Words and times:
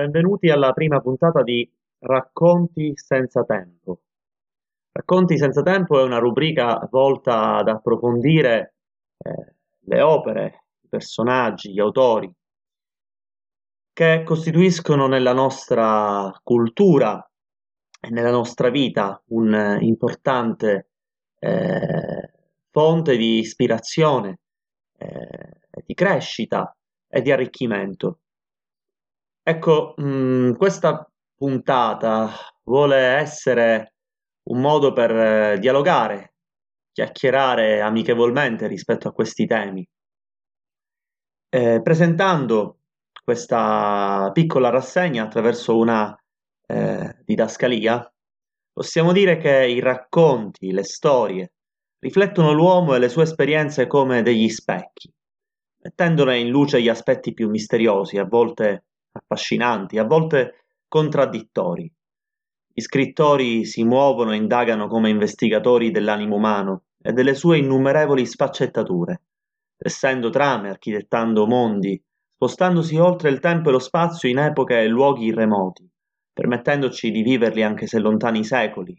benvenuti 0.00 0.48
alla 0.48 0.72
prima 0.72 1.00
puntata 1.00 1.42
di 1.42 1.70
Racconti 1.98 2.92
senza 2.94 3.44
tempo. 3.44 4.00
Racconti 4.92 5.36
senza 5.36 5.62
tempo 5.62 6.00
è 6.00 6.02
una 6.02 6.16
rubrica 6.16 6.88
volta 6.90 7.56
ad 7.56 7.68
approfondire 7.68 8.76
eh, 9.18 9.54
le 9.80 10.00
opere, 10.00 10.64
i 10.80 10.88
personaggi, 10.88 11.72
gli 11.72 11.80
autori 11.80 12.32
che 13.92 14.22
costituiscono 14.24 15.06
nella 15.06 15.34
nostra 15.34 16.32
cultura 16.42 17.22
e 18.00 18.08
nella 18.08 18.30
nostra 18.30 18.70
vita 18.70 19.22
un 19.26 19.76
importante 19.80 20.92
eh, 21.38 22.32
fonte 22.70 23.16
di 23.18 23.40
ispirazione, 23.40 24.38
eh, 24.96 25.82
di 25.84 25.92
crescita 25.92 26.74
e 27.06 27.20
di 27.20 27.30
arricchimento. 27.30 28.19
Ecco, 29.42 29.94
mh, 29.96 30.04
mm, 30.04 30.52
questa 30.54 31.10
puntata 31.34 32.30
vuole 32.64 32.96
essere 32.96 33.94
un 34.50 34.60
modo 34.60 34.92
per 34.92 35.10
eh, 35.10 35.58
dialogare, 35.58 36.34
chiacchierare 36.92 37.80
amichevolmente 37.80 38.66
rispetto 38.66 39.08
a 39.08 39.12
questi 39.12 39.46
temi, 39.46 39.86
eh, 41.48 41.80
presentando 41.82 42.78
questa 43.24 44.30
piccola 44.32 44.70
rassegna 44.70 45.24
attraverso 45.24 45.76
una 45.76 46.16
eh, 46.66 47.16
didascalia, 47.24 48.12
possiamo 48.72 49.12
dire 49.12 49.38
che 49.38 49.66
i 49.66 49.80
racconti, 49.80 50.72
le 50.72 50.84
storie, 50.84 51.52
riflettono 51.98 52.52
l'uomo 52.52 52.94
e 52.94 52.98
le 52.98 53.08
sue 53.08 53.24
esperienze 53.24 53.86
come 53.86 54.22
degli 54.22 54.48
specchi, 54.48 55.12
mettendone 55.82 56.38
in 56.38 56.48
luce 56.48 56.80
gli 56.82 56.88
aspetti 56.88 57.32
più 57.32 57.48
misteriosi, 57.48 58.18
a 58.18 58.24
volte 58.24 58.84
affascinanti, 59.12 59.98
a 59.98 60.04
volte 60.04 60.64
contraddittori. 60.88 61.92
Gli 62.72 62.80
scrittori 62.80 63.64
si 63.64 63.84
muovono 63.84 64.32
e 64.32 64.36
indagano 64.36 64.86
come 64.86 65.10
investigatori 65.10 65.90
dell'animo 65.90 66.36
umano 66.36 66.84
e 67.02 67.12
delle 67.12 67.34
sue 67.34 67.58
innumerevoli 67.58 68.24
sfaccettature, 68.24 69.22
tessendo 69.76 70.30
trame, 70.30 70.70
architettando 70.70 71.46
mondi, 71.46 72.00
spostandosi 72.34 72.96
oltre 72.96 73.30
il 73.30 73.40
tempo 73.40 73.68
e 73.68 73.72
lo 73.72 73.78
spazio 73.78 74.28
in 74.28 74.38
epoche 74.38 74.80
e 74.80 74.86
luoghi 74.86 75.32
remoti, 75.32 75.88
permettendoci 76.32 77.10
di 77.10 77.22
viverli 77.22 77.62
anche 77.62 77.86
se 77.86 77.98
lontani 77.98 78.44
secoli, 78.44 78.98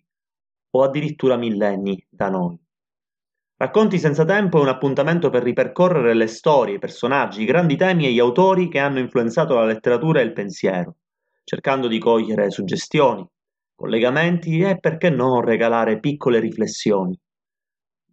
o 0.72 0.84
addirittura 0.84 1.38
millenni 1.38 2.06
da 2.10 2.30
noi. 2.30 2.60
Racconti 3.62 4.00
senza 4.00 4.26
tempo 4.26 4.58
è 4.58 4.62
un 4.62 4.70
appuntamento 4.70 5.30
per 5.30 5.44
ripercorrere 5.44 6.16
le 6.16 6.26
storie, 6.26 6.78
i 6.78 6.80
personaggi, 6.80 7.44
i 7.44 7.46
grandi 7.46 7.76
temi 7.76 8.08
e 8.08 8.12
gli 8.12 8.18
autori 8.18 8.68
che 8.68 8.80
hanno 8.80 8.98
influenzato 8.98 9.54
la 9.54 9.66
letteratura 9.66 10.20
e 10.20 10.24
il 10.24 10.34
pensiero, 10.34 10.96
cercando 11.44 11.88
di 11.88 12.00
cogliere 12.00 12.50
suggestioni, 12.50 13.24
collegamenti 13.76 14.62
e, 14.62 14.80
perché 14.80 15.12
no, 15.12 15.42
regalare 15.42 16.00
piccole 16.00 16.40
riflessioni. 16.40 17.16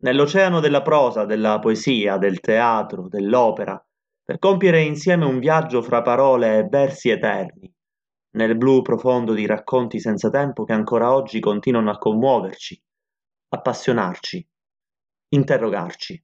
Nell'oceano 0.01 0.61
della 0.61 0.83
prosa, 0.83 1.25
della 1.25 1.59
poesia, 1.61 2.19
del 2.19 2.41
teatro, 2.41 3.09
dell'opera, 3.09 3.83
per 4.23 4.39
compiere 4.39 4.83
insieme 4.83 5.25
un 5.25 5.39
viaggio 5.39 5.81
fra 5.81 6.03
parole 6.03 6.59
e 6.59 6.65
versi 6.65 7.09
eterni, 7.09 7.73
nel 8.33 8.55
blu 8.55 8.83
profondo 8.83 9.33
di 9.33 9.47
racconti 9.47 9.99
senza 9.99 10.29
tempo 10.29 10.65
che 10.65 10.75
ancora 10.75 11.15
oggi 11.15 11.41
continuano 11.41 11.91
a 11.91 11.97
commuoverci, 11.97 12.83
appassionarci 13.49 14.47
interrogarci. 15.31 16.23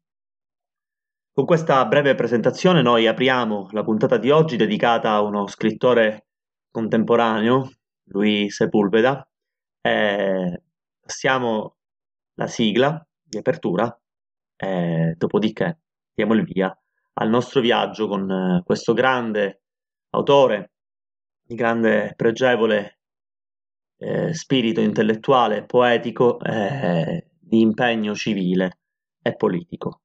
Con 1.32 1.44
questa 1.46 1.84
breve 1.86 2.14
presentazione 2.14 2.80
noi 2.80 3.06
apriamo 3.06 3.68
la 3.72 3.82
puntata 3.82 4.18
di 4.18 4.30
oggi 4.30 4.56
dedicata 4.56 5.10
a 5.10 5.22
uno 5.22 5.46
scrittore 5.48 6.28
contemporaneo, 6.70 7.70
lui 8.10 8.48
Sepulveda, 8.50 9.26
e 9.80 10.62
passiamo 11.00 11.76
la 12.34 12.46
sigla 12.46 13.04
di 13.20 13.38
apertura 13.38 14.00
e 14.56 15.14
dopodiché 15.16 15.80
diamo 16.14 16.34
il 16.34 16.44
via 16.44 16.76
al 17.14 17.28
nostro 17.28 17.60
viaggio 17.60 18.06
con 18.06 18.30
eh, 18.30 18.62
questo 18.64 18.92
grande 18.92 19.62
autore 20.10 20.72
di 21.42 21.54
grande 21.54 22.12
pregevole 22.16 23.00
eh, 23.98 24.32
spirito 24.34 24.80
intellettuale, 24.80 25.64
poetico 25.64 26.40
e 26.40 27.28
di 27.38 27.60
impegno 27.60 28.14
civile 28.14 28.78
politico. 29.32 30.00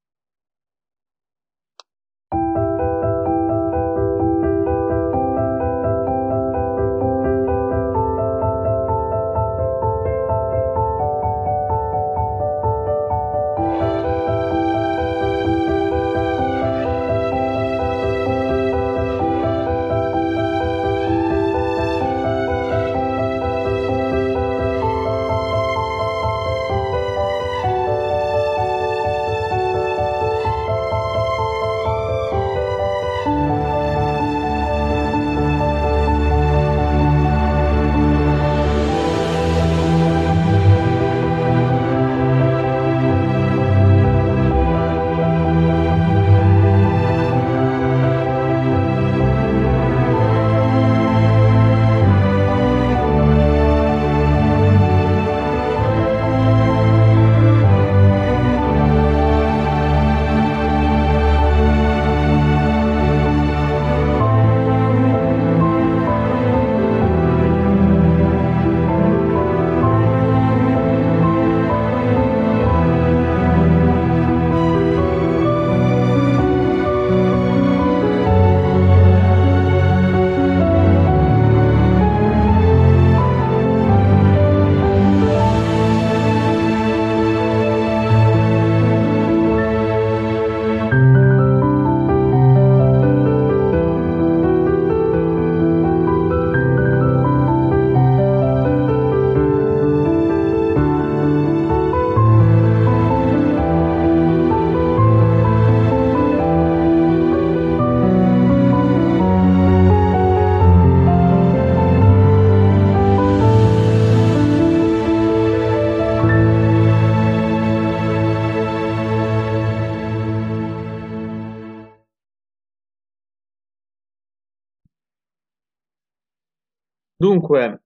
Dunque, 127.20 127.82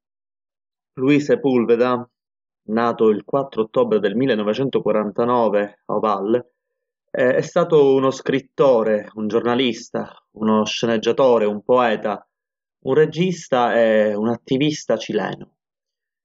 Luis 0.93 1.25
Sepulveda, 1.25 2.09
nato 2.69 3.09
il 3.09 3.25
4 3.25 3.63
ottobre 3.63 3.99
del 3.99 4.15
1949 4.15 5.83
a 5.87 5.93
Oval, 5.93 6.51
è 7.11 7.41
stato 7.41 7.95
uno 7.95 8.13
scrittore, 8.13 9.11
un 9.15 9.27
giornalista, 9.27 10.15
uno 10.35 10.65
sceneggiatore, 10.65 11.47
un 11.47 11.65
poeta, 11.65 12.25
un 12.85 12.95
regista 12.95 13.75
e 13.77 14.15
un 14.15 14.29
attivista 14.29 14.97
cileno, 14.97 15.57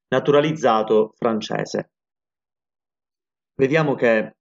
naturalizzato 0.09 1.15
francese. 1.17 1.89
Vediamo 3.55 3.95
che 3.95 4.35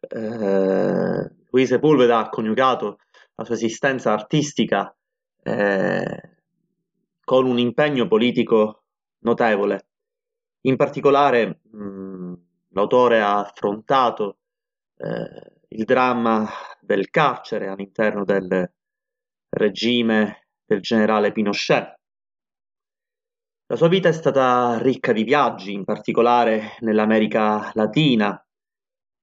eh, 0.00 1.30
Luis 1.50 1.68
Sepulveda 1.68 2.20
ha 2.20 2.28
coniugato 2.30 2.96
la 3.34 3.44
sua 3.44 3.54
esistenza 3.54 4.14
artistica 4.14 4.96
eh, 5.42 6.33
con 7.24 7.46
un 7.46 7.58
impegno 7.58 8.06
politico 8.06 8.84
notevole. 9.20 9.88
In 10.62 10.76
particolare 10.76 11.60
mh, 11.62 12.32
l'autore 12.70 13.20
ha 13.20 13.40
affrontato 13.40 14.38
eh, 14.96 15.52
il 15.68 15.84
dramma 15.84 16.48
del 16.80 17.10
carcere 17.10 17.68
all'interno 17.68 18.24
del 18.24 18.70
regime 19.50 20.48
del 20.64 20.80
generale 20.80 21.32
Pinochet. 21.32 21.94
La 23.66 23.76
sua 23.76 23.88
vita 23.88 24.08
è 24.08 24.12
stata 24.12 24.78
ricca 24.78 25.12
di 25.12 25.24
viaggi, 25.24 25.72
in 25.72 25.84
particolare 25.84 26.76
nell'America 26.80 27.70
Latina, 27.74 28.38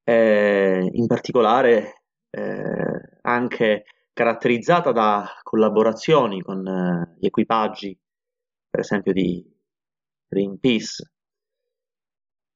eh, 0.03 0.89
in 0.91 1.05
particolare 1.05 2.03
eh, 2.31 3.19
anche 3.21 3.83
caratterizzata 4.21 4.91
da 4.91 5.25
collaborazioni 5.41 6.43
con 6.43 6.63
eh, 6.67 7.15
gli 7.19 7.25
equipaggi, 7.25 7.97
per 8.69 8.81
esempio 8.81 9.13
di 9.13 9.43
Greenpeace. 10.27 11.11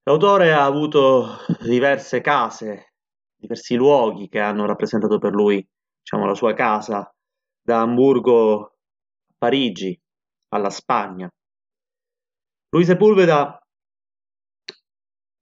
L'autore 0.03 0.53
ha 0.53 0.63
avuto 0.63 1.37
diverse 1.65 2.21
case, 2.21 2.93
diversi 3.35 3.75
luoghi 3.75 4.29
che 4.29 4.39
hanno 4.39 4.67
rappresentato 4.67 5.17
per 5.17 5.33
lui, 5.33 5.67
diciamo, 6.01 6.27
la 6.27 6.35
sua 6.35 6.53
casa, 6.53 7.11
da 7.59 7.81
Hamburgo 7.81 8.61
a 8.61 8.71
Parigi, 9.35 9.99
alla 10.49 10.69
Spagna. 10.69 11.27
Luis 12.69 12.85
Sepulveda 12.85 13.59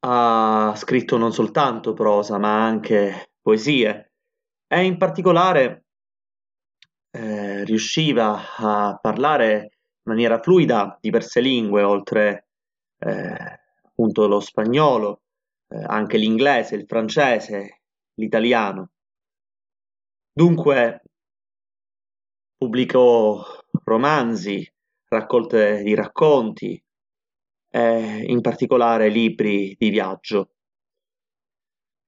ha 0.06 0.74
scritto 0.78 1.18
non 1.18 1.34
soltanto 1.34 1.92
prosa, 1.92 2.38
ma 2.38 2.64
anche 2.64 3.34
poesie 3.42 4.14
e 4.68 4.86
in 4.86 4.98
particolare 4.98 5.83
eh, 7.16 7.64
riusciva 7.64 8.56
a 8.58 8.98
parlare 9.00 9.54
in 9.56 10.12
maniera 10.12 10.40
fluida 10.42 10.98
diverse 11.00 11.42
lingue, 11.42 11.84
oltre 11.84 12.48
eh, 12.98 13.60
appunto 13.84 14.28
lo 14.28 14.40
spagnolo, 14.40 15.22
eh, 15.68 15.84
anche 15.86 16.18
l'inglese, 16.18 16.76
il 16.76 16.86
francese, 16.88 17.82
l'italiano. 18.16 18.90
Dunque 20.32 21.04
pubblicò 22.58 23.46
romanzi, 23.84 24.68
raccolte 25.08 25.84
di 25.84 25.94
racconti, 25.94 26.84
eh, 27.70 28.24
in 28.26 28.42
particolare 28.42 29.10
libri 29.10 29.76
di 29.78 29.90
viaggio. 29.90 30.50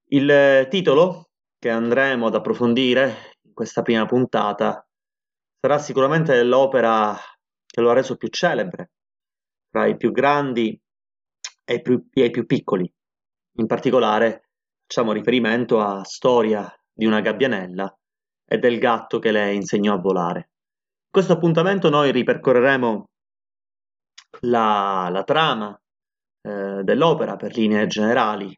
Il 0.09 0.67
titolo 0.69 1.29
che 1.59 1.69
andremo 1.69 2.27
ad 2.27 2.35
approfondire 2.35 3.33
in 3.43 3.53
questa 3.53 3.83
prima 3.83 4.05
puntata 4.05 4.85
sarà 5.65 5.79
sicuramente 5.79 6.43
l'opera 6.43 7.17
che 7.65 7.81
lo 7.81 7.89
ha 7.89 7.93
reso 7.93 8.17
più 8.17 8.27
celebre 8.27 8.91
tra 9.67 9.87
i 9.87 9.97
più 9.97 10.11
grandi 10.11 10.79
e 11.63 11.73
i 11.73 11.81
più, 11.81 12.07
e 12.13 12.25
i 12.25 12.29
più 12.29 12.45
piccoli. 12.45 12.87
In 13.57 13.65
particolare 13.65 14.49
facciamo 14.85 15.11
riferimento 15.11 15.79
a 15.79 16.03
Storia 16.03 16.71
di 16.93 17.07
una 17.07 17.19
gabbianella 17.19 17.91
e 18.47 18.59
del 18.59 18.77
gatto 18.77 19.17
che 19.17 19.31
le 19.31 19.55
insegnò 19.55 19.95
a 19.95 19.99
volare. 19.99 20.37
In 20.37 21.09
questo 21.09 21.33
appuntamento 21.33 21.89
noi 21.89 22.11
ripercorreremo 22.11 23.09
la, 24.41 25.09
la 25.11 25.23
trama 25.23 25.75
eh, 26.41 26.83
dell'opera 26.83 27.37
per 27.37 27.55
linee 27.55 27.87
generali, 27.87 28.55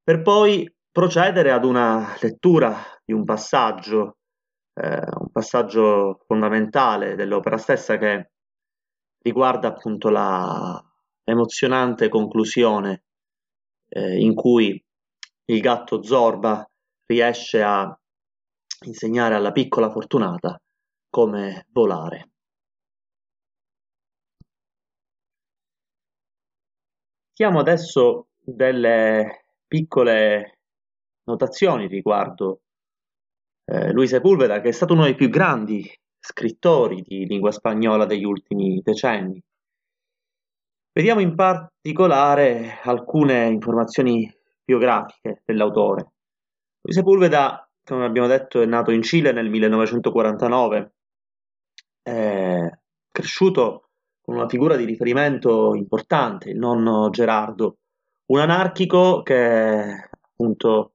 per 0.00 0.22
poi 0.22 0.72
procedere 0.92 1.50
ad 1.50 1.64
una 1.64 2.16
lettura 2.20 2.76
di 3.04 3.12
un 3.12 3.24
passaggio, 3.24 4.18
un 4.78 5.30
passaggio 5.32 6.22
fondamentale 6.26 7.14
dell'opera 7.14 7.56
stessa 7.56 7.96
che 7.96 8.30
riguarda 9.22 9.68
appunto 9.68 10.10
la 10.10 10.82
emozionante 11.24 12.08
conclusione 12.08 13.04
eh, 13.88 14.20
in 14.20 14.34
cui 14.34 14.82
il 15.46 15.60
gatto 15.60 16.02
Zorba 16.02 16.68
riesce 17.06 17.62
a 17.62 17.98
insegnare 18.84 19.34
alla 19.34 19.52
piccola 19.52 19.90
Fortunata 19.90 20.60
come 21.08 21.66
volare. 21.70 22.30
Chiamo 27.32 27.60
adesso 27.60 28.28
delle 28.38 29.46
piccole 29.66 30.60
notazioni 31.24 31.86
riguardo 31.86 32.62
eh, 33.66 33.92
Luis 33.92 34.10
Sepulveda, 34.10 34.60
che 34.60 34.68
è 34.68 34.72
stato 34.72 34.94
uno 34.94 35.04
dei 35.04 35.14
più 35.14 35.28
grandi 35.28 35.88
scrittori 36.18 37.02
di 37.02 37.26
lingua 37.26 37.50
spagnola 37.50 38.06
degli 38.06 38.24
ultimi 38.24 38.80
decenni. 38.82 39.42
Vediamo 40.92 41.20
in 41.20 41.34
particolare 41.34 42.78
alcune 42.82 43.46
informazioni 43.46 44.32
biografiche 44.64 45.42
dell'autore. 45.44 46.12
Luis 46.80 46.96
Sepulveda, 46.96 47.68
come 47.84 48.04
abbiamo 48.04 48.28
detto, 48.28 48.60
è 48.60 48.66
nato 48.66 48.90
in 48.92 49.02
Cile 49.02 49.32
nel 49.32 49.50
1949, 49.50 50.94
è 52.02 52.70
cresciuto 53.10 53.88
con 54.22 54.36
una 54.36 54.48
figura 54.48 54.76
di 54.76 54.84
riferimento 54.84 55.74
importante, 55.74 56.50
il 56.50 56.58
nonno 56.58 57.10
Gerardo, 57.10 57.78
un 58.26 58.40
anarchico 58.40 59.22
che 59.22 60.08
appunto 60.20 60.94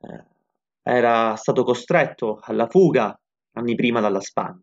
eh, 0.00 0.24
era 0.88 1.34
stato 1.34 1.64
costretto 1.64 2.38
alla 2.40 2.68
fuga 2.68 3.18
anni 3.54 3.74
prima 3.74 4.00
dalla 4.00 4.20
Spagna. 4.20 4.62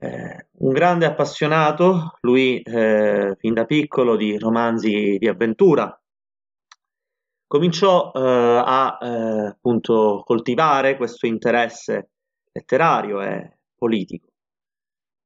Eh, 0.00 0.48
un 0.58 0.72
grande 0.72 1.06
appassionato, 1.06 2.16
lui 2.22 2.60
eh, 2.60 3.36
fin 3.38 3.54
da 3.54 3.64
piccolo 3.66 4.16
di 4.16 4.36
romanzi 4.36 5.16
di 5.18 5.28
avventura, 5.28 5.96
cominciò 7.46 8.10
eh, 8.12 8.20
a 8.20 8.98
eh, 9.00 9.46
appunto 9.46 10.22
coltivare 10.24 10.96
questo 10.96 11.26
interesse 11.26 12.10
letterario 12.50 13.22
e 13.22 13.58
politico. 13.76 14.26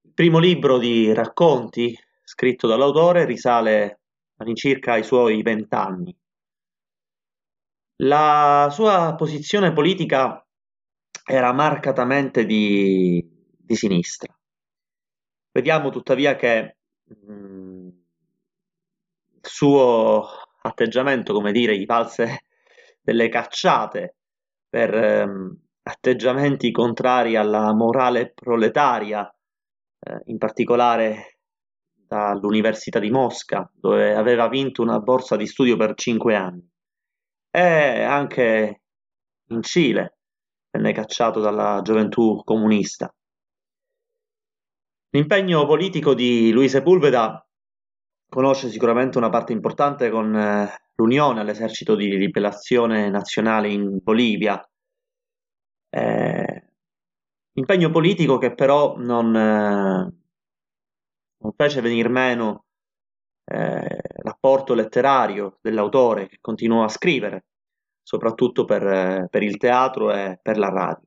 Il 0.03 0.13
primo 0.13 0.39
libro 0.39 0.77
di 0.77 1.11
racconti 1.15 1.97
scritto 2.23 2.67
dall'autore 2.67 3.25
risale 3.25 4.01
all'incirca 4.37 4.93
ai 4.93 5.05
suoi 5.05 5.41
vent'anni. 5.41 6.15
La 8.05 8.69
sua 8.73 9.15
posizione 9.17 9.73
politica 9.73 10.45
era 11.25 11.53
marcatamente 11.53 12.45
di, 12.45 13.25
di 13.57 13.77
sinistra. 13.77 14.37
Vediamo 15.53 15.91
tuttavia 15.91 16.35
che 16.35 16.79
mh, 17.05 17.33
mm, 17.33 17.89
il 19.35 19.41
suo 19.43 20.27
atteggiamento, 20.63 21.33
come 21.33 21.53
dire, 21.53 21.79
gli 21.79 21.87
valse 21.87 22.47
delle 23.01 23.29
cacciate 23.29 24.17
per 24.69 24.95
ehm, 24.95 25.61
atteggiamenti 25.83 26.73
contrari 26.73 27.37
alla 27.37 27.73
morale 27.73 28.33
proletaria 28.33 29.33
eh, 30.01 30.23
in 30.25 30.39
particolare 30.39 31.39
dall'Università 31.95 32.99
di 32.99 33.11
Mosca, 33.11 33.71
dove 33.73 34.15
aveva 34.15 34.49
vinto 34.49 34.83
una 34.83 34.99
borsa 34.99 35.37
di 35.37 35.47
studio 35.47 35.77
per 35.77 35.95
cinque 35.95 36.35
anni, 36.35 36.72
e 37.53 38.03
anche 38.03 38.83
in 39.51 39.63
Cile 39.63 40.17
venne 40.71 40.93
cacciato 40.93 41.39
dalla 41.39 41.81
gioventù 41.83 42.43
comunista. 42.43 43.15
L'impegno 45.11 45.67
politico 45.67 46.15
di 46.15 46.51
Luis 46.51 46.71
Sepulveda 46.71 47.47
conosce 48.29 48.71
sicuramente 48.71 49.19
una 49.19 49.29
parte 49.29 49.53
importante 49.53 50.09
con 50.09 50.35
eh, 50.35 50.75
l'Unione 50.95 51.41
all'esercito 51.41 51.95
di 51.95 52.17
liberazione 52.17 53.11
nazionale 53.11 53.69
in 53.69 53.99
Bolivia, 54.03 54.67
eh, 55.91 56.73
Impegno 57.55 57.91
politico 57.91 58.39
che 58.39 58.55
però 58.55 58.97
non, 58.97 59.37
eh, 59.37 60.13
non 61.37 61.53
fece 61.55 61.83
venir 61.83 62.09
meno 62.09 62.65
eh, 63.45 63.99
l'apporto 64.23 64.75
letterario 64.75 65.59
dell'autore 65.61 66.29
che 66.29 66.39
continuò 66.41 66.85
a 66.85 66.89
scrivere, 66.89 67.47
soprattutto 68.03 68.65
per, 68.65 68.87
eh, 68.87 69.29
per 69.31 69.43
il 69.43 69.57
teatro 69.57 70.13
e 70.13 70.39
per 70.41 70.59
la 70.59 70.69
radio. 70.69 71.07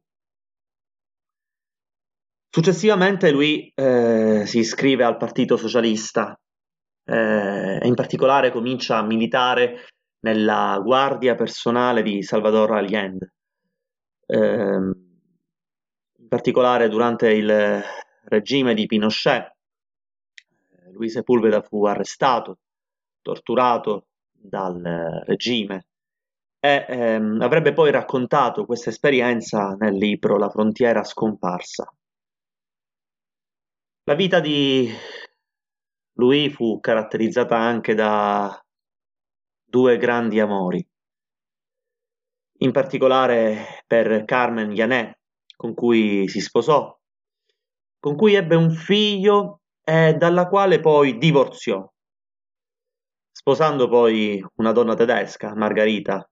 Successivamente 2.50 3.32
lui 3.32 3.72
eh, 3.76 4.44
si 4.46 4.60
iscrive 4.60 5.04
al 5.04 5.18
Partito 5.18 5.58
Socialista 5.58 6.40
eh, 7.04 7.80
e 7.82 7.86
in 7.86 7.96
particolare 7.96 8.52
comincia 8.52 8.98
a 8.98 9.06
militare 9.06 9.88
nella 10.22 10.80
guardia 10.82 11.36
personale 11.36 12.02
di 12.02 12.24
Salvador 12.24 12.72
Allende. 12.72 13.34
Eh, 14.26 15.04
in 16.18 16.28
particolare 16.28 16.88
durante 16.90 17.30
il 17.32 17.84
regime 18.26 18.74
di 18.74 18.86
Pinochet. 18.86 19.55
Luis 20.96 21.14
Sepulveda 21.14 21.62
fu 21.62 21.86
arrestato, 21.86 22.60
torturato 23.22 24.08
dal 24.32 25.24
regime 25.26 25.88
e 26.60 26.86
ehm, 26.88 27.42
avrebbe 27.42 27.74
poi 27.74 27.92
raccontato 27.92 28.66
questa 28.66 28.90
esperienza 28.90 29.76
nel 29.80 29.96
libro 29.96 30.38
La 30.38 30.50
frontiera 30.50 31.04
scomparsa. 31.04 31.94
La 34.06 34.16
vita 34.16 34.40
di 34.40 34.90
Louis 36.14 36.54
fu 36.54 36.80
caratterizzata 36.80 37.58
anche 37.58 37.94
da 37.94 38.64
due 39.64 39.98
grandi 39.98 40.40
amori, 40.40 40.88
in 42.60 42.72
particolare 42.72 43.84
per 43.86 44.24
Carmen 44.26 44.74
Janet, 44.74 45.20
con 45.56 45.74
cui 45.74 46.28
si 46.28 46.40
sposò, 46.40 46.98
con 48.00 48.16
cui 48.16 48.36
ebbe 48.36 48.56
un 48.56 48.72
figlio 48.72 49.62
e 49.88 50.16
dalla 50.16 50.48
quale 50.48 50.80
poi 50.80 51.18
divorziò, 51.18 51.88
sposando 53.32 53.88
poi 53.88 54.44
una 54.56 54.72
donna 54.72 54.96
tedesca, 54.96 55.54
Margarita, 55.56 56.28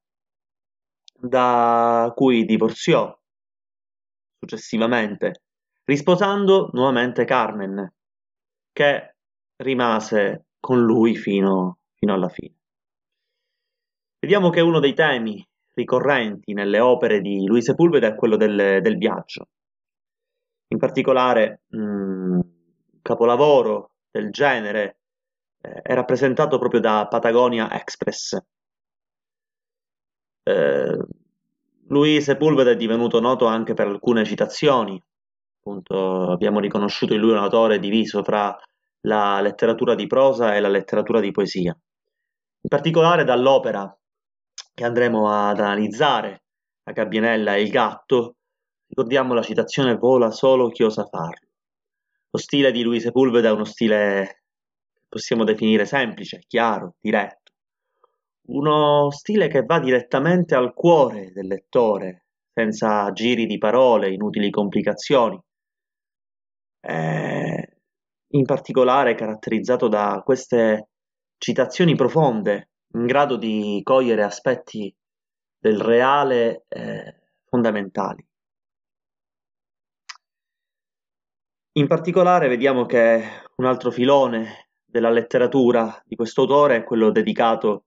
da 1.14 2.12
cui 2.16 2.44
divorziò 2.46 3.16
successivamente 4.40 5.44
risposando 5.86 6.70
nuovamente 6.74 7.26
Carmen, 7.26 7.94
che 8.72 9.16
rimase 9.58 10.48
con 10.60 10.82
lui 10.82 11.16
fino, 11.16 11.80
fino 11.96 12.14
alla 12.14 12.30
fine. 12.30 12.56
Vediamo 14.20 14.50
che 14.50 14.62
uno 14.62 14.80
dei 14.80 14.94
temi 14.94 15.46
ricorrenti 15.74 16.54
nelle 16.54 16.80
opere 16.80 17.20
di 17.20 17.46
Luis 17.46 17.66
Sepulveda 17.66 18.08
è 18.08 18.16
quello 18.16 18.38
del, 18.38 18.80
del 18.82 18.98
viaggio. 18.98 19.50
In 20.70 20.78
particolare, 20.78 21.64
un 21.72 22.42
capolavoro 23.04 23.92
del 24.10 24.32
genere 24.32 24.98
eh, 25.62 25.82
è 25.84 25.94
rappresentato 25.94 26.58
proprio 26.58 26.80
da 26.80 27.06
Patagonia 27.08 27.72
Express. 27.72 28.36
Eh, 30.42 30.98
Luis 31.88 32.24
Sepulveda 32.24 32.72
è 32.72 32.76
divenuto 32.76 33.20
noto 33.20 33.46
anche 33.46 33.76
per 33.76 33.86
alcune 33.86 34.26
citazioni 34.26 35.00
appunto 35.64 36.30
abbiamo 36.30 36.60
riconosciuto 36.60 37.14
in 37.14 37.22
lui 37.22 37.32
un 37.32 37.38
autore 37.38 37.80
diviso 37.80 38.22
fra 38.22 38.56
la 39.06 39.40
letteratura 39.40 39.96
di 39.96 40.08
prosa 40.08 40.56
e 40.56 40.60
la 40.60 40.68
letteratura 40.68 41.22
di 41.22 41.32
poesia. 41.32 41.72
In 41.72 42.70
particolare 42.70 43.24
dall'opera 43.24 43.98
che 44.74 44.84
andremo 44.84 45.32
ad 45.32 45.60
analizzare, 45.60 46.42
La 46.86 46.92
gabbianella 46.92 47.56
e 47.56 47.62
il 47.62 47.70
gatto, 47.70 48.36
ricordiamo 48.88 49.34
la 49.34 49.42
citazione 49.42 49.96
Vola 49.96 50.32
solo 50.32 50.68
chi 50.68 50.84
osa 50.84 51.06
farlo. 51.06 51.48
Lo 52.36 52.40
stile 52.40 52.72
di 52.72 52.82
Luis 52.82 53.04
Sepulveda 53.04 53.50
è 53.50 53.52
uno 53.52 53.64
stile 53.64 54.40
che 54.92 55.06
possiamo 55.08 55.44
definire 55.44 55.86
semplice, 55.86 56.42
chiaro, 56.48 56.96
diretto. 57.00 57.52
Uno 58.48 59.12
stile 59.12 59.48
che 59.48 59.62
va 59.62 59.80
direttamente 59.80 60.56
al 60.56 60.74
cuore 60.74 61.32
del 61.32 61.46
lettore, 61.46 62.26
senza 62.52 63.12
giri 63.12 63.46
di 63.46 63.60
parole, 63.60 64.12
inutili 64.12 64.50
complicazioni, 64.50 65.40
eh, 66.82 67.78
in 68.30 68.46
particolare 68.46 69.14
caratterizzato 69.14 69.88
da 69.88 70.20
queste 70.26 70.90
citazioni 71.38 71.94
profonde, 71.94 72.72
in 72.96 73.06
grado 73.06 73.36
di 73.36 73.80
cogliere 73.84 74.24
aspetti 74.24 74.92
del 75.60 75.80
reale 75.80 76.66
eh, 76.68 77.16
fondamentali. 77.46 78.26
In 81.76 81.88
particolare 81.88 82.48
vediamo 82.48 82.86
che 82.86 83.24
un 83.56 83.66
altro 83.66 83.90
filone 83.90 84.70
della 84.86 85.10
letteratura 85.10 86.00
di 86.06 86.16
questo 86.16 86.42
autore 86.42 86.76
è 86.76 86.84
quello 86.84 87.10
dedicato 87.10 87.86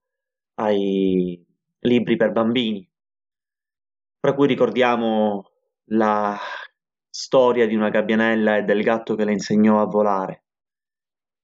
ai 0.55 1.41
libri 1.81 2.17
per 2.17 2.33
bambini, 2.33 2.85
fra 4.19 4.35
cui 4.35 4.49
ricordiamo 4.49 5.51
la 5.91 6.37
storia 7.09 7.69
di 7.69 7.77
una 7.77 7.89
gabbianella 7.89 8.57
e 8.57 8.65
del 8.65 8.83
gatto 8.83 9.15
che 9.15 9.25
le 9.25 9.31
insegnò 9.31 9.81
a 9.81 9.87
volare. 9.87 10.47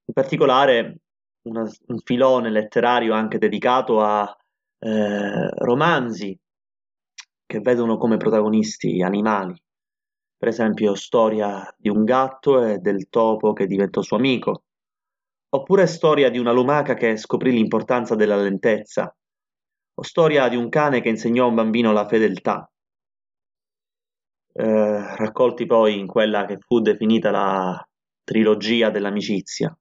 In 0.07 0.13
particolare 0.13 1.01
una, 1.43 1.63
un 1.63 1.99
filone 1.99 2.51
letterario 2.51 3.15
anche 3.15 3.39
dedicato 3.39 4.01
a 4.01 4.37
eh, 4.81 5.49
romanzi 5.59 6.37
che 7.47 7.61
vedono 7.61 7.97
come 7.99 8.17
protagonisti 8.17 9.01
animali, 9.01 9.55
per 10.43 10.51
esempio 10.51 10.97
Storia 10.97 11.73
di 11.79 11.89
un 11.89 12.03
gatto 12.03 12.65
e 12.65 12.79
del 12.79 13.09
topo 13.09 13.53
che 13.53 13.69
diventò 13.69 14.03
suo 14.03 14.17
amico, 14.17 14.65
oppure 15.51 15.87
Storia 15.87 16.31
di 16.31 16.39
una 16.41 16.51
lumaca 16.51 16.95
che 16.95 17.17
scoprì 17.17 17.53
l'importanza 17.53 18.17
della 18.17 18.35
lentezza, 18.35 19.15
o 19.95 20.03
Storia 20.03 20.49
di 20.49 20.57
un 20.57 20.69
cane 20.69 21.01
che 21.01 21.11
insegnò 21.11 21.45
a 21.45 21.49
un 21.49 21.55
bambino 21.55 21.93
la 21.93 22.09
fedeltà 22.09 22.69
eh, 24.53 25.17
raccolti 25.17 25.65
poi 25.65 25.97
in 25.97 26.09
quella 26.09 26.45
che 26.45 26.59
fu 26.59 26.81
definita 26.81 27.31
la 27.31 27.89
trilogia 28.25 28.91
dell'amicizia. 28.91 29.73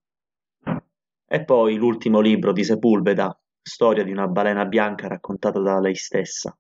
E 1.26 1.44
poi 1.44 1.76
l'ultimo 1.76 2.20
libro 2.20 2.52
di 2.52 2.64
Sepulveda, 2.64 3.36
Storia 3.60 4.04
di 4.04 4.12
una 4.12 4.28
balena 4.28 4.66
bianca 4.66 5.08
raccontata 5.08 5.60
da 5.60 5.80
lei 5.80 5.96
stessa. 5.96 6.56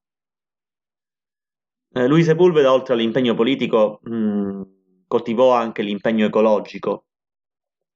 Eh, 1.93 2.07
Luis 2.07 2.25
Sepulveda, 2.25 2.71
oltre 2.71 2.93
all'impegno 2.93 3.33
politico, 3.35 3.99
mh, 4.03 4.61
coltivò 5.07 5.53
anche 5.53 5.81
l'impegno 5.81 6.25
ecologico, 6.25 7.07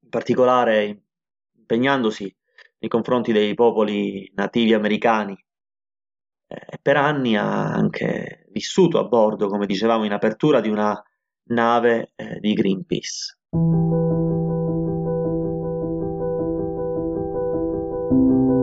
in 0.02 0.10
particolare 0.10 1.04
impegnandosi 1.58 2.24
nei 2.80 2.90
confronti 2.90 3.32
dei 3.32 3.54
popoli 3.54 4.30
nativi 4.36 4.74
americani. 4.74 5.34
Eh, 6.48 6.56
e 6.72 6.80
per 6.82 6.98
anni 6.98 7.38
ha 7.38 7.72
anche 7.72 8.48
vissuto 8.52 9.00
a 9.00 9.06
bordo, 9.06 9.48
come 9.48 9.66
dicevamo 9.66 10.04
in 10.04 10.12
apertura, 10.12 10.60
di 10.60 10.70
una 10.70 11.02
nave 11.46 12.12
eh, 12.16 12.40
di 12.42 12.54
Greenpeace. 12.54 13.38
thank 18.10 18.50
you 18.50 18.55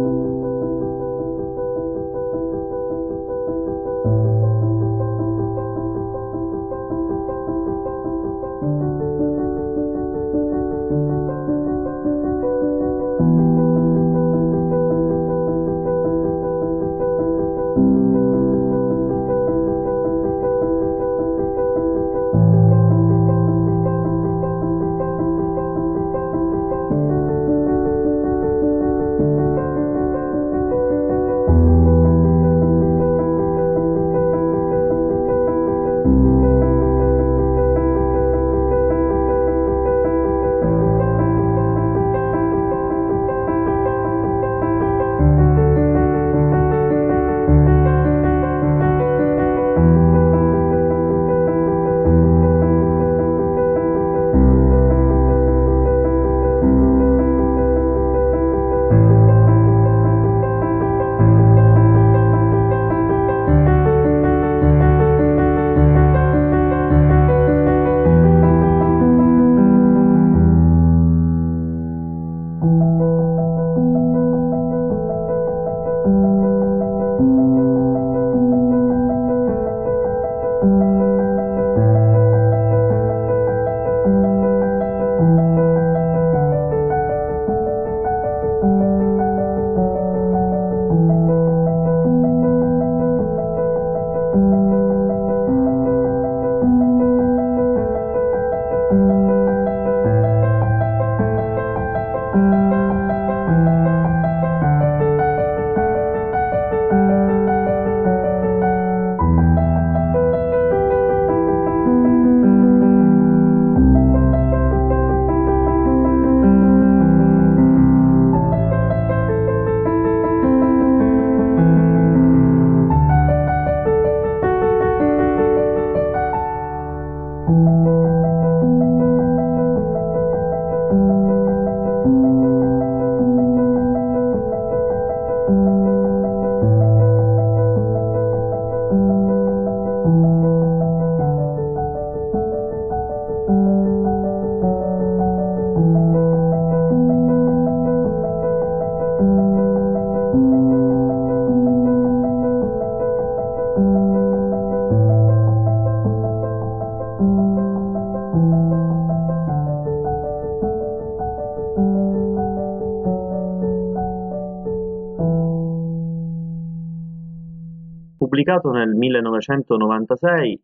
pubblicato 168.42 168.70
nel 168.70 168.90
1996 168.90 170.61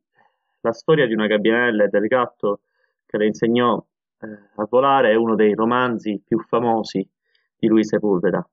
la 0.62 0.73
storia 0.73 1.06
di 1.06 1.14
una 1.14 1.26
gabbianella 1.26 1.85
e 1.85 1.88
del 1.88 2.06
gatto 2.06 2.61
che 3.06 3.16
le 3.16 3.26
insegnò 3.26 3.82
eh, 4.20 4.26
a 4.56 4.66
volare 4.68 5.12
è 5.12 5.14
uno 5.14 5.37
dei 5.37 5.54
romanzi 5.54 6.20
più 6.26 6.40
famosi 6.40 7.08
di 7.56 7.68
Luis 7.68 7.88
Sepulveda. 7.88 8.47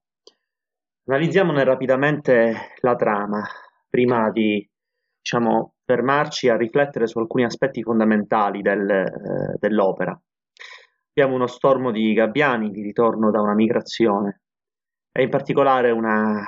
Analizziamone 1.08 1.63
rapidamente 1.63 2.74
la 2.82 2.96
trama, 2.96 3.44
prima 3.89 4.29
di 4.29 4.67
diciamo, 5.20 5.74
fermarci 5.84 6.50
a 6.50 6.58
riflettere 6.58 7.08
su 7.08 7.17
alcuni 7.20 7.46
aspetti 7.46 7.82
fondamentali 7.82 8.62
del, 8.62 8.89
eh, 8.89 9.58
dell'opera. 9.60 10.20
Abbiamo 11.10 11.36
uno 11.36 11.48
stormo 11.48 11.91
di 11.91 12.13
gabbiani 12.13 12.70
di 12.70 12.82
ritorno 12.82 13.32
da 13.32 13.41
una 13.41 13.53
migrazione, 13.53 14.41
e 15.12 15.24
in 15.24 15.29
particolare 15.29 15.91
una 15.91 16.44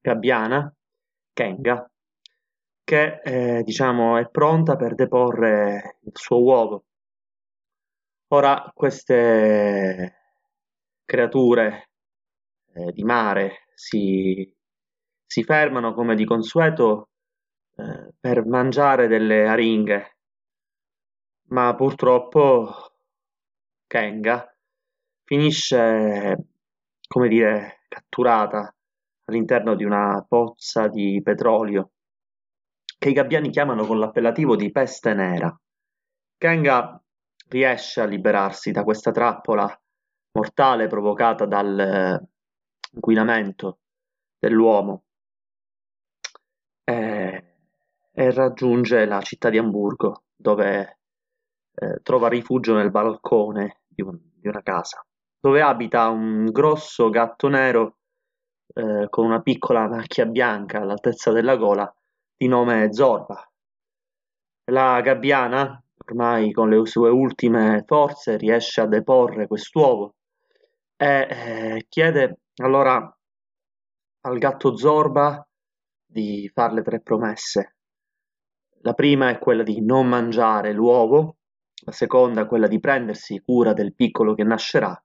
gabbiana, 0.00 0.72
Kenga, 1.32 1.88
che 2.84 3.20
eh, 3.24 3.62
diciamo, 3.64 4.18
è 4.18 4.28
pronta 4.28 4.76
per 4.76 4.94
deporre 4.94 5.98
il 6.02 6.12
suo 6.14 6.42
uovo. 6.42 6.84
Ora 8.28 8.70
queste 8.74 10.14
creature 11.04 11.90
eh, 12.74 12.92
di 12.92 13.02
mare 13.04 13.64
si, 13.74 14.52
si, 15.24 15.42
fermano 15.44 15.94
come 15.94 16.14
di 16.14 16.24
consueto 16.24 17.10
eh, 17.76 18.12
per 18.20 18.44
mangiare 18.46 19.08
delle 19.08 19.46
aringhe, 19.46 20.16
ma 21.48 21.74
purtroppo 21.74 22.92
Kenga 23.86 24.54
finisce, 25.24 26.48
come 27.06 27.28
dire, 27.28 27.80
catturata 27.88 28.74
all'interno 29.26 29.74
di 29.74 29.84
una 29.84 30.24
pozza 30.28 30.88
di 30.88 31.20
petrolio 31.22 31.93
che 33.04 33.10
i 33.10 33.12
gabbiani 33.12 33.50
chiamano 33.50 33.84
con 33.84 33.98
l'appellativo 33.98 34.56
di 34.56 34.70
peste 34.70 35.12
nera. 35.12 35.54
Kenga 36.38 36.98
riesce 37.50 38.00
a 38.00 38.06
liberarsi 38.06 38.70
da 38.70 38.82
questa 38.82 39.10
trappola 39.10 39.70
mortale 40.32 40.86
provocata 40.86 41.44
dall'inquinamento 41.44 43.80
dell'uomo 44.38 45.04
e, 46.82 47.56
e, 48.10 48.30
raggiunge 48.32 49.04
la 49.04 49.20
città 49.20 49.50
di 49.50 49.58
Amburgo 49.58 50.22
dove 50.34 51.00
eh, 51.74 52.00
trova 52.02 52.28
rifugio 52.28 52.72
nel 52.72 52.90
balcone 52.90 53.82
di, 53.86 54.00
un, 54.00 54.18
di, 54.34 54.48
una 54.48 54.62
casa 54.62 55.04
dove 55.38 55.60
abita 55.60 56.08
un 56.08 56.46
grosso 56.46 57.10
gatto 57.10 57.48
nero 57.48 57.98
eh, 58.72 59.08
con 59.10 59.26
una 59.26 59.42
piccola 59.42 59.86
macchia 59.88 60.24
bianca 60.24 60.80
all'altezza 60.80 61.32
della 61.32 61.56
gola 61.56 61.94
di 62.36 62.48
nome 62.48 62.92
Zorba. 62.92 63.48
La 64.70 65.00
gabbiana, 65.00 65.82
ormai 66.06 66.52
con 66.52 66.68
le 66.68 66.84
sue 66.86 67.10
ultime 67.10 67.84
forze, 67.86 68.36
riesce 68.36 68.80
a 68.80 68.86
deporre 68.86 69.46
quest'uovo 69.46 70.14
e 70.96 71.26
eh, 71.30 71.86
chiede 71.88 72.40
allora 72.56 73.16
al 74.22 74.38
gatto 74.38 74.76
Zorba 74.76 75.46
di 76.04 76.50
farle 76.52 76.82
tre 76.82 77.00
promesse. 77.00 77.76
La 78.82 78.94
prima 78.94 79.30
è 79.30 79.38
quella 79.38 79.62
di 79.62 79.80
non 79.80 80.06
mangiare 80.08 80.72
l'uovo, 80.72 81.36
la 81.84 81.92
seconda 81.92 82.42
è 82.42 82.46
quella 82.46 82.66
di 82.66 82.80
prendersi 82.80 83.40
cura 83.40 83.72
del 83.72 83.94
piccolo 83.94 84.34
che 84.34 84.44
nascerà 84.44 84.98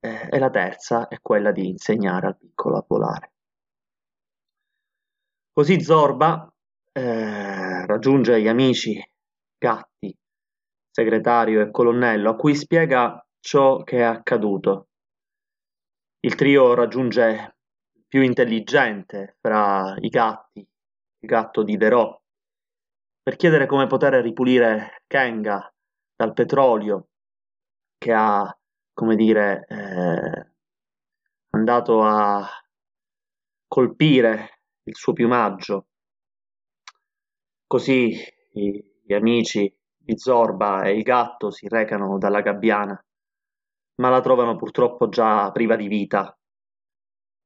eh, 0.00 0.28
e 0.30 0.38
la 0.38 0.50
terza 0.50 1.08
è 1.08 1.20
quella 1.20 1.52
di 1.52 1.68
insegnare 1.68 2.28
al 2.28 2.38
piccolo 2.38 2.76
a 2.76 2.84
volare. 2.86 3.32
Così 5.52 5.80
Zorba 5.82 6.48
eh, 6.92 7.84
raggiunge 7.86 8.40
gli 8.40 8.46
amici 8.46 9.02
Gatti, 9.58 10.16
segretario 10.90 11.60
e 11.60 11.70
colonnello, 11.72 12.30
a 12.30 12.36
cui 12.36 12.54
spiega 12.54 13.24
ciò 13.40 13.82
che 13.82 13.98
è 13.98 14.02
accaduto. 14.02 14.88
Il 16.20 16.36
trio 16.36 16.74
raggiunge 16.74 17.56
il 17.92 18.04
più 18.06 18.22
intelligente 18.22 19.36
fra 19.40 19.96
i 19.98 20.08
gatti, 20.08 20.60
il 20.60 21.28
gatto 21.28 21.64
di 21.64 21.76
Derò, 21.76 22.16
per 23.20 23.36
chiedere 23.36 23.66
come 23.66 23.88
poter 23.88 24.14
ripulire 24.22 25.02
Kenga 25.08 25.72
dal 26.14 26.32
petrolio 26.32 27.08
che 27.98 28.12
ha, 28.12 28.56
come 28.92 29.16
dire, 29.16 29.66
eh, 29.68 30.52
andato 31.50 32.02
a 32.02 32.48
colpire 33.66 34.59
il 34.90 34.96
suo 34.96 35.12
piumaggio. 35.12 35.86
Così 37.66 38.16
gli 38.52 39.14
amici 39.14 39.72
di 39.96 40.18
Zorba 40.18 40.82
e 40.82 40.96
il 40.96 41.02
gatto 41.02 41.50
si 41.50 41.68
recano 41.68 42.18
dalla 42.18 42.40
gabbiana, 42.40 43.02
ma 43.96 44.08
la 44.08 44.20
trovano 44.20 44.56
purtroppo 44.56 45.08
già 45.08 45.50
priva 45.52 45.76
di 45.76 45.86
vita, 45.86 46.36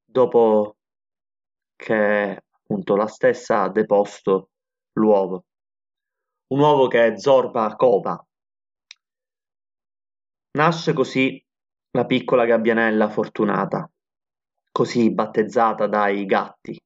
dopo 0.04 0.76
che 1.76 2.42
appunto 2.50 2.96
la 2.96 3.06
stessa 3.06 3.62
ha 3.62 3.70
deposto 3.70 4.50
l'uovo. 4.94 5.44
Un 6.46 6.60
uovo 6.60 6.88
che 6.88 7.18
Zorba 7.18 7.74
cova. 7.76 8.26
Nasce 10.52 10.92
così 10.94 11.44
la 11.90 12.06
piccola 12.06 12.46
gabbianella 12.46 13.10
fortunata, 13.10 13.90
così 14.70 15.12
battezzata 15.12 15.86
dai 15.86 16.24
gatti 16.24 16.80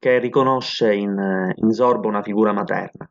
che 0.00 0.18
riconosce 0.18 0.94
in, 0.94 1.52
in 1.54 1.72
Zorba 1.72 2.08
una 2.08 2.22
figura 2.22 2.52
materna. 2.52 3.08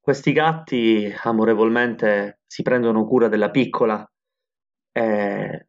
Questi 0.00 0.32
gatti 0.32 1.12
amorevolmente 1.24 2.40
si 2.46 2.62
prendono 2.62 3.04
cura 3.04 3.28
della 3.28 3.50
piccola 3.50 4.08
e 4.92 5.66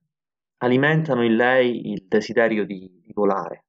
alimentano 0.58 1.24
in 1.24 1.36
lei 1.36 1.91
il 1.91 2.06
desiderio 2.08 2.65
di, 2.65 3.02
di 3.04 3.12
volare. 3.13 3.65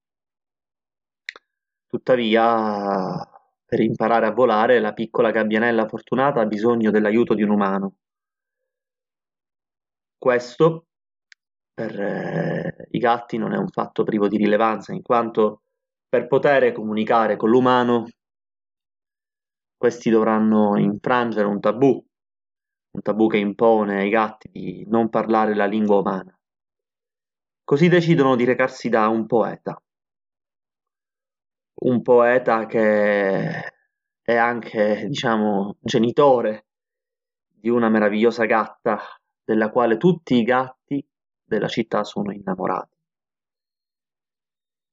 Tuttavia, 1.86 3.16
per 3.64 3.80
imparare 3.80 4.26
a 4.26 4.32
volare, 4.32 4.78
la 4.78 4.92
piccola 4.92 5.32
gabbianella 5.32 5.88
fortunata 5.88 6.40
ha 6.40 6.46
bisogno 6.46 6.92
dell'aiuto 6.92 7.34
di 7.34 7.42
un 7.42 7.50
umano. 7.50 7.96
Questo 10.16 10.87
per 11.78 12.00
eh, 12.00 12.88
i 12.90 12.98
gatti 12.98 13.36
non 13.36 13.52
è 13.52 13.56
un 13.56 13.68
fatto 13.68 14.02
privo 14.02 14.26
di 14.26 14.36
rilevanza, 14.36 14.92
in 14.92 15.00
quanto 15.00 15.62
per 16.08 16.26
poter 16.26 16.72
comunicare 16.72 17.36
con 17.36 17.50
l'umano 17.50 18.08
questi 19.76 20.10
dovranno 20.10 20.76
infrangere 20.76 21.46
un 21.46 21.60
tabù, 21.60 22.04
un 22.90 23.00
tabù 23.00 23.28
che 23.28 23.36
impone 23.36 24.00
ai 24.00 24.08
gatti 24.08 24.48
di 24.50 24.84
non 24.88 25.08
parlare 25.08 25.54
la 25.54 25.66
lingua 25.66 25.98
umana. 25.98 26.36
Così 27.62 27.88
decidono 27.88 28.34
di 28.34 28.44
recarsi 28.44 28.88
da 28.88 29.06
un 29.06 29.26
poeta, 29.26 29.80
un 31.82 32.02
poeta 32.02 32.66
che 32.66 33.72
è 34.20 34.34
anche, 34.34 35.04
diciamo, 35.06 35.76
genitore 35.80 36.66
di 37.46 37.68
una 37.68 37.88
meravigliosa 37.88 38.46
gatta 38.46 38.98
della 39.44 39.70
quale 39.70 39.96
tutti 39.96 40.34
i 40.34 40.42
gatti 40.42 40.76
della 41.48 41.68
città 41.68 42.04
sono 42.04 42.32
innamorati. 42.32 42.96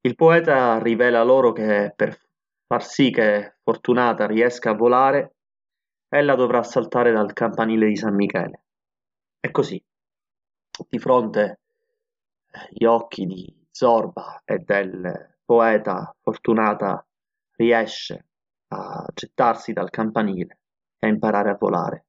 Il 0.02 0.16
poeta 0.16 0.80
rivela 0.80 1.24
loro 1.24 1.52
che 1.52 1.94
per 1.96 2.20
far 2.66 2.84
sì 2.84 3.12
che 3.12 3.58
Fortunata 3.64 4.26
riesca 4.28 4.72
a 4.72 4.76
volare, 4.76 5.36
ella 6.08 6.36
dovrà 6.36 6.62
saltare 6.64 7.12
dal 7.12 7.34
campanile 7.34 7.88
di 7.88 7.96
San 7.96 8.14
Michele. 8.14 8.64
E 9.40 9.52
così, 9.52 9.84
di 10.88 11.00
fronte 11.00 11.60
agli 12.52 12.86
occhi 12.86 13.26
di 13.26 13.68
Zorba 13.72 14.42
e 14.46 14.60
del 14.60 15.38
poeta, 15.44 16.16
Fortunata 16.22 17.06
riesce 17.58 18.26
a 18.68 19.06
gettarsi 19.14 19.74
dal 19.74 19.90
campanile 19.90 20.60
e 21.00 21.08
a 21.08 21.10
imparare 21.10 21.50
a 21.50 21.58
volare 21.60 22.06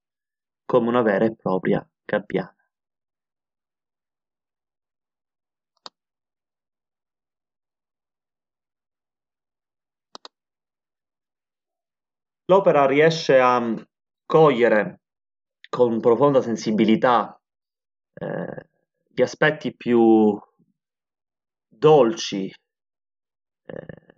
come 0.67 0.89
una 0.89 1.03
vera 1.03 1.25
e 1.25 1.35
propria 1.35 1.87
gabbiana. 2.05 2.56
L'opera 12.47 12.87
riesce 12.87 13.41
a 13.41 13.75
cogliere 14.25 15.01
con 15.69 16.01
profonda 16.01 16.41
sensibilità 16.41 17.41
eh, 18.15 18.69
gli 19.09 19.23
aspetti 19.23 19.75
più 19.75 20.39
dolci 21.69 22.47
eh, 22.47 24.15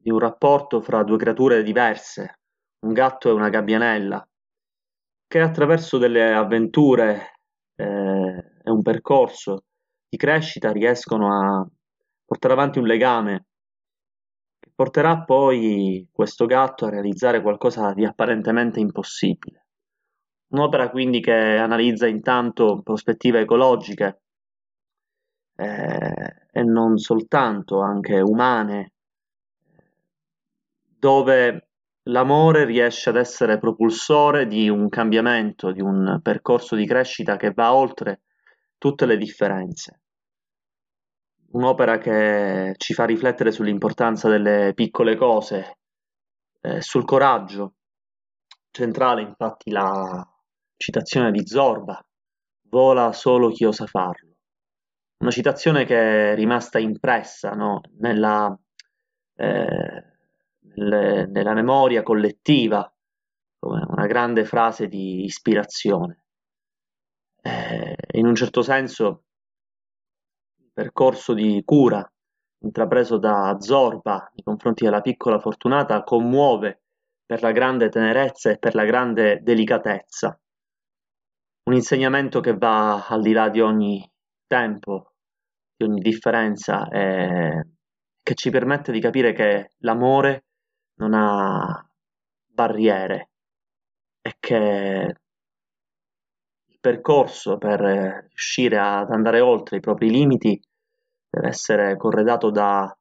di 0.00 0.10
un 0.10 0.18
rapporto 0.18 0.80
fra 0.82 1.02
due 1.02 1.16
creature 1.16 1.62
diverse, 1.62 2.40
un 2.80 2.92
gatto 2.92 3.30
e 3.30 3.32
una 3.32 3.48
gabbianella, 3.48 4.28
che 5.26 5.40
attraverso 5.40 5.96
delle 5.96 6.34
avventure 6.34 7.38
eh, 7.74 8.52
e 8.64 8.70
un 8.70 8.82
percorso 8.82 9.64
di 10.08 10.18
crescita 10.18 10.72
riescono 10.72 11.32
a 11.32 11.66
portare 12.24 12.52
avanti 12.52 12.78
un 12.78 12.86
legame 12.86 13.46
porterà 14.82 15.22
poi 15.22 16.08
questo 16.10 16.44
gatto 16.44 16.86
a 16.86 16.90
realizzare 16.90 17.40
qualcosa 17.40 17.92
di 17.92 18.04
apparentemente 18.04 18.80
impossibile. 18.80 19.66
Un'opera 20.48 20.90
quindi 20.90 21.20
che 21.20 21.32
analizza 21.32 22.08
intanto 22.08 22.80
prospettive 22.82 23.42
ecologiche 23.42 24.22
eh, 25.54 26.48
e 26.50 26.62
non 26.64 26.98
soltanto, 26.98 27.80
anche 27.80 28.18
umane, 28.18 28.94
dove 30.98 31.68
l'amore 32.06 32.64
riesce 32.64 33.10
ad 33.10 33.16
essere 33.16 33.58
propulsore 33.58 34.48
di 34.48 34.68
un 34.68 34.88
cambiamento, 34.88 35.70
di 35.70 35.80
un 35.80 36.18
percorso 36.20 36.74
di 36.74 36.86
crescita 36.86 37.36
che 37.36 37.52
va 37.52 37.72
oltre 37.72 38.22
tutte 38.78 39.06
le 39.06 39.16
differenze. 39.16 40.01
Un'opera 41.52 41.98
che 41.98 42.74
ci 42.78 42.94
fa 42.94 43.04
riflettere 43.04 43.50
sull'importanza 43.50 44.28
delle 44.28 44.72
piccole 44.74 45.16
cose, 45.16 45.78
eh, 46.62 46.80
sul 46.80 47.04
coraggio. 47.04 47.74
Centrale 48.70 49.20
infatti 49.22 49.70
la 49.70 50.26
citazione 50.76 51.30
di 51.30 51.46
Zorba, 51.46 52.02
vola 52.68 53.12
solo 53.12 53.50
chi 53.50 53.64
osa 53.64 53.86
farlo. 53.86 54.30
Una 55.18 55.30
citazione 55.30 55.84
che 55.84 56.32
è 56.32 56.34
rimasta 56.34 56.78
impressa 56.78 57.50
no? 57.50 57.82
nella, 57.98 58.58
eh, 59.36 60.04
nelle, 60.74 61.26
nella 61.26 61.52
memoria 61.52 62.02
collettiva 62.02 62.90
come 63.58 63.84
una 63.86 64.06
grande 64.06 64.44
frase 64.44 64.88
di 64.88 65.22
ispirazione. 65.24 66.24
Eh, 67.42 67.94
in 68.12 68.26
un 68.26 68.34
certo 68.34 68.62
senso 68.62 69.24
percorso 70.72 71.34
di 71.34 71.62
cura 71.64 72.06
intrapreso 72.62 73.18
da 73.18 73.56
Zorba 73.58 74.30
nei 74.34 74.44
confronti 74.44 74.84
della 74.84 75.00
piccola 75.00 75.38
Fortunata 75.38 76.02
commuove 76.02 76.82
per 77.24 77.42
la 77.42 77.52
grande 77.52 77.88
tenerezza 77.88 78.50
e 78.50 78.58
per 78.58 78.74
la 78.74 78.84
grande 78.84 79.40
delicatezza. 79.42 80.38
Un 81.64 81.74
insegnamento 81.74 82.40
che 82.40 82.56
va 82.56 83.06
al 83.06 83.22
di 83.22 83.32
là 83.32 83.48
di 83.48 83.60
ogni 83.60 84.08
tempo, 84.46 85.14
di 85.76 85.84
ogni 85.84 86.00
differenza 86.00 86.88
e 86.88 87.68
che 88.22 88.34
ci 88.34 88.50
permette 88.50 88.92
di 88.92 89.00
capire 89.00 89.32
che 89.32 89.72
l'amore 89.78 90.44
non 90.96 91.14
ha 91.14 91.88
barriere 92.46 93.30
e 94.20 94.36
che 94.38 95.21
percorso 96.82 97.58
per 97.58 97.78
riuscire 97.78 98.76
ad 98.76 99.08
andare 99.10 99.38
oltre 99.38 99.76
i 99.76 99.80
propri 99.80 100.10
limiti 100.10 100.60
deve 101.30 101.46
essere 101.46 101.96
corredato 101.96 102.50
da 102.50 102.92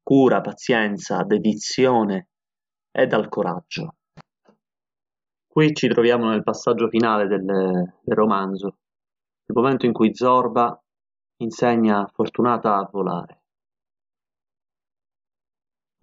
cura, 0.00 0.40
pazienza, 0.40 1.24
dedizione 1.24 2.28
e 2.92 3.06
dal 3.08 3.28
coraggio. 3.28 3.96
Qui 5.48 5.74
ci 5.74 5.88
troviamo 5.88 6.30
nel 6.30 6.44
passaggio 6.44 6.88
finale 6.88 7.26
del, 7.26 7.44
del 7.44 8.16
romanzo, 8.16 8.78
il 9.46 9.54
momento 9.56 9.84
in 9.84 9.92
cui 9.92 10.14
Zorba 10.14 10.80
insegna 11.38 12.06
Fortunata 12.06 12.76
a 12.76 12.88
volare. 12.90 13.42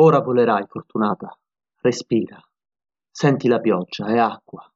Ora 0.02 0.20
volerai, 0.20 0.66
Fortunata, 0.68 1.34
respira, 1.78 2.38
senti 3.10 3.48
la 3.48 3.62
pioggia, 3.62 4.08
è 4.08 4.18
acqua. 4.18 4.70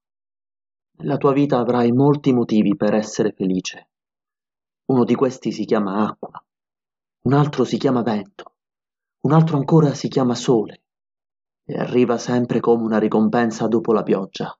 Nella 1.01 1.15
tua 1.15 1.31
vita 1.31 1.59
avrai 1.59 1.93
molti 1.93 2.33
motivi 2.33 2.75
per 2.75 2.93
essere 2.93 3.31
felice. 3.31 3.89
Uno 4.87 5.05
di 5.05 5.15
questi 5.15 5.53
si 5.53 5.63
chiama 5.63 6.05
acqua, 6.05 6.43
un 7.21 7.33
altro 7.33 7.63
si 7.63 7.77
chiama 7.77 8.01
vento, 8.01 8.55
un 9.21 9.31
altro 9.31 9.55
ancora 9.55 9.93
si 9.93 10.09
chiama 10.09 10.35
sole 10.35 10.83
e 11.63 11.79
arriva 11.79 12.17
sempre 12.17 12.59
come 12.59 12.83
una 12.83 12.99
ricompensa 12.99 13.67
dopo 13.67 13.93
la 13.93 14.03
pioggia. 14.03 14.53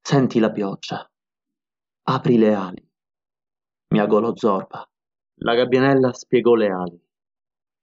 Senti 0.00 0.38
la 0.38 0.50
pioggia, 0.50 1.06
apri 2.04 2.38
le 2.38 2.54
ali. 2.54 2.90
Miagò 3.88 4.20
lo 4.20 4.34
Zorba. 4.34 4.88
La 5.40 5.54
gabbianella 5.54 6.14
spiegò 6.14 6.54
le 6.54 6.68
ali. 6.68 7.06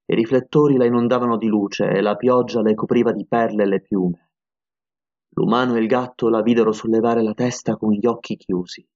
I 0.06 0.16
riflettori 0.16 0.76
la 0.76 0.86
inondavano 0.86 1.38
di 1.38 1.48
luce 1.48 1.88
e 1.88 2.02
la 2.02 2.16
pioggia 2.16 2.62
le 2.62 2.74
copriva 2.74 3.12
di 3.12 3.28
perle 3.28 3.68
le 3.68 3.80
piume. 3.80 4.23
L'umano 5.36 5.76
e 5.76 5.80
il 5.80 5.88
gatto 5.88 6.30
la 6.30 6.42
videro 6.42 6.72
sollevare 6.72 7.24
la 7.24 7.34
testa 7.34 7.76
con 7.76 7.92
gli 7.92 8.06
occhi 8.06 8.38
chiusi. 8.38 8.88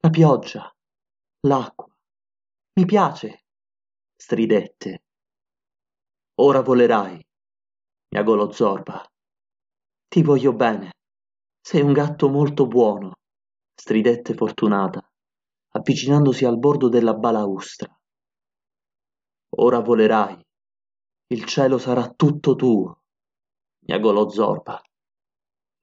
La 0.00 0.10
pioggia, 0.10 0.72
l'acqua, 1.40 1.92
mi 2.74 2.84
piace, 2.84 3.44
stridette. 4.14 5.02
Ora 6.36 6.60
volerai, 6.60 7.26
miagò 8.10 8.34
lo 8.34 8.52
Zorba. 8.52 9.04
Ti 10.08 10.22
voglio 10.22 10.52
bene. 10.52 10.92
Sei 11.60 11.80
un 11.80 11.92
gatto 11.92 12.28
molto 12.28 12.68
buono, 12.68 13.14
stridette 13.74 14.34
Fortunata, 14.34 15.04
avvicinandosi 15.70 16.44
al 16.44 16.58
bordo 16.58 16.88
della 16.88 17.14
balaustra. 17.14 17.92
Ora 19.56 19.80
volerai. 19.80 20.40
Il 21.28 21.44
cielo 21.44 21.78
sarà 21.78 22.08
tutto 22.10 22.54
tuo, 22.54 23.02
miagò 23.80 24.12
lo 24.12 24.28
Zorba. 24.28 24.80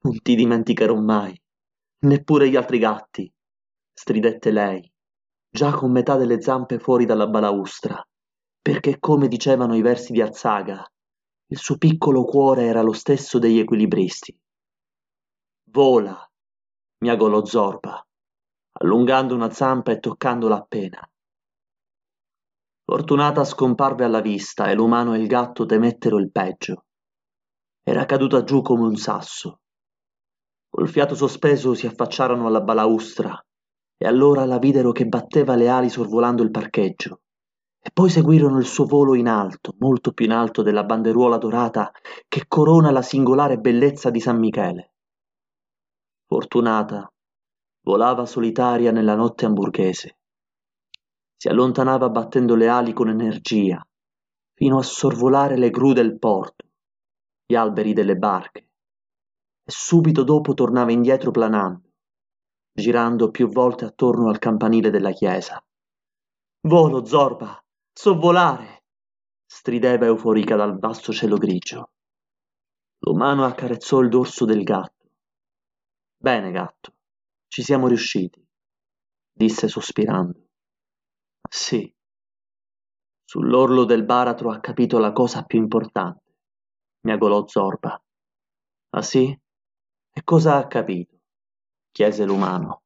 Non 0.04 0.20
ti 0.20 0.34
dimenticherò 0.34 0.94
mai, 0.96 1.34
neppure 2.00 2.50
gli 2.50 2.56
altri 2.56 2.78
gatti, 2.78 3.32
stridette 3.90 4.50
lei, 4.50 4.92
già 5.50 5.72
con 5.72 5.90
metà 5.90 6.16
delle 6.16 6.42
zampe 6.42 6.78
fuori 6.78 7.06
dalla 7.06 7.26
balaustra, 7.26 8.06
perché 8.60 8.98
come 8.98 9.28
dicevano 9.28 9.74
i 9.74 9.80
versi 9.80 10.12
di 10.12 10.20
Azzaga, 10.20 10.86
il 11.46 11.56
suo 11.56 11.78
piccolo 11.78 12.24
cuore 12.24 12.64
era 12.64 12.82
lo 12.82 12.92
stesso 12.92 13.38
degli 13.38 13.58
equilibristi. 13.58 14.38
Vola, 15.70 16.30
miagò 16.98 17.28
lo 17.28 17.46
Zorba, 17.46 18.06
allungando 18.80 19.34
una 19.34 19.50
zampa 19.50 19.92
e 19.92 20.00
toccandola 20.00 20.56
appena. 20.56 21.10
Fortunata 22.84 23.42
scomparve 23.44 24.04
alla 24.04 24.20
vista 24.20 24.68
e 24.68 24.74
l'umano 24.74 25.14
e 25.14 25.18
il 25.18 25.26
gatto 25.26 25.64
temettero 25.64 26.18
il 26.18 26.30
peggio. 26.30 26.84
Era 27.82 28.04
caduta 28.04 28.44
giù 28.44 28.60
come 28.60 28.82
un 28.82 28.96
sasso. 28.96 29.60
Col 30.74 30.88
fiato 30.88 31.14
sospeso 31.14 31.74
si 31.74 31.86
affacciarono 31.86 32.46
alla 32.46 32.60
balaustra 32.60 33.40
e 33.96 34.06
allora 34.06 34.44
la 34.44 34.58
videro 34.58 34.90
che 34.90 35.06
batteva 35.06 35.54
le 35.54 35.68
ali 35.68 35.88
sorvolando 35.88 36.42
il 36.42 36.50
parcheggio. 36.50 37.20
E 37.80 37.90
poi 37.92 38.10
seguirono 38.10 38.58
il 38.58 38.64
suo 38.64 38.84
volo 38.84 39.14
in 39.14 39.28
alto, 39.28 39.74
molto 39.78 40.12
più 40.12 40.24
in 40.24 40.32
alto 40.32 40.62
della 40.62 40.84
banderuola 40.84 41.38
dorata 41.38 41.92
che 42.26 42.46
corona 42.48 42.90
la 42.90 43.02
singolare 43.02 43.58
bellezza 43.58 44.10
di 44.10 44.20
San 44.20 44.38
Michele. 44.38 44.94
Fortunata 46.26 47.08
volava 47.82 48.26
solitaria 48.26 48.90
nella 48.90 49.14
notte 49.14 49.44
hamburghese 49.44 50.16
si 51.44 51.50
allontanava 51.50 52.08
battendo 52.08 52.54
le 52.54 52.68
ali 52.68 52.94
con 52.94 53.10
energia, 53.10 53.86
fino 54.54 54.78
a 54.78 54.82
sorvolare 54.82 55.58
le 55.58 55.68
gru 55.68 55.92
del 55.92 56.18
porto, 56.18 56.64
gli 57.44 57.54
alberi 57.54 57.92
delle 57.92 58.16
barche, 58.16 58.70
subito 59.64 60.22
dopo 60.22 60.54
tornava 60.54 60.92
indietro 60.92 61.30
planando, 61.30 61.92
girando 62.72 63.30
più 63.30 63.48
volte 63.48 63.84
attorno 63.84 64.28
al 64.28 64.38
campanile 64.38 64.90
della 64.90 65.12
chiesa. 65.12 65.64
Volo, 66.66 67.04
Zorba, 67.04 67.62
so 67.92 68.18
volare! 68.18 68.84
strideva 69.46 70.06
euforica 70.06 70.56
dal 70.56 70.78
vasto 70.78 71.12
cielo 71.12 71.36
grigio. 71.36 71.90
L'umano 72.98 73.44
accarezzò 73.44 74.00
il 74.00 74.08
dorso 74.08 74.44
del 74.44 74.62
gatto. 74.62 75.10
Bene, 76.16 76.50
gatto, 76.50 76.94
ci 77.48 77.62
siamo 77.62 77.86
riusciti, 77.86 78.42
disse 79.32 79.68
sospirando. 79.68 80.48
Sì. 81.48 81.92
Sull'orlo 83.24 83.84
del 83.84 84.04
baratro 84.04 84.50
ha 84.50 84.60
capito 84.60 84.98
la 84.98 85.12
cosa 85.12 85.44
più 85.44 85.58
importante, 85.58 86.34
miagolò 87.02 87.46
Zorba. 87.46 88.02
Ah 88.90 89.02
sì? 89.02 89.38
E 90.16 90.22
cosa 90.22 90.56
ha 90.56 90.66
capito? 90.68 91.18
chiese 91.90 92.24
l'umano. 92.24 92.82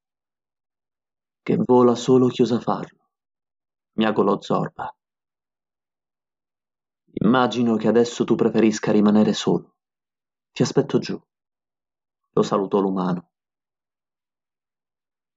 Che 1.43 1.57
vola 1.59 1.95
solo 1.95 2.29
chi 2.29 2.41
osa 2.41 2.59
farlo, 2.59 3.11
miagolò 3.99 4.41
Zorba. 4.41 4.91
Immagino 7.21 7.77
che 7.77 7.89
adesso 7.89 8.25
tu 8.25 8.35
preferisca 8.35 8.93
rimanere 8.93 9.35
solo. 9.35 9.77
Ti 10.53 10.63
aspetto 10.63 10.99
giù. 10.99 11.21
Lo 12.31 12.43
salutò 12.43 12.81
l'umano. 12.81 13.31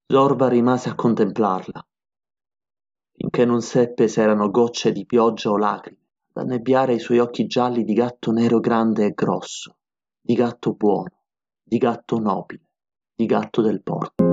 Zorba 0.07 0.47
rimase 0.47 0.89
a 0.89 0.95
contemplarla 0.95 1.85
finché 3.21 3.45
non 3.45 3.61
seppe 3.61 4.07
se 4.07 4.21
erano 4.21 4.49
gocce 4.49 4.91
di 4.91 5.05
pioggia 5.05 5.51
o 5.51 5.57
lacrime, 5.57 6.07
ad 6.33 6.43
annebbiare 6.43 6.95
i 6.95 6.99
suoi 6.99 7.19
occhi 7.19 7.45
gialli 7.45 7.83
di 7.83 7.93
gatto 7.93 8.31
nero 8.31 8.59
grande 8.59 9.05
e 9.05 9.11
grosso, 9.11 9.77
di 10.19 10.33
gatto 10.33 10.73
buono, 10.73 11.20
di 11.71 11.77
gatto 11.77 12.19
nobile, 12.19 12.67
di 13.15 13.25
gatto 13.25 13.61
del 13.61 13.81
porto. 13.81 14.30